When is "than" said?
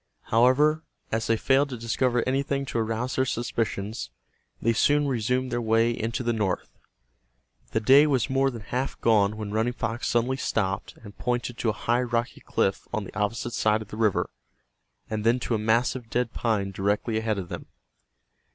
8.49-8.63